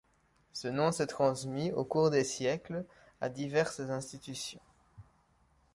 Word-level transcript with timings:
Ce 0.51 0.67
nom 0.67 0.91
s'est 0.91 1.05
transmis, 1.05 1.71
au 1.73 1.83
cours 1.83 2.09
des 2.09 2.23
siècles, 2.23 2.85
à 3.21 3.29
diverses 3.29 3.81
institutions. 3.81 4.59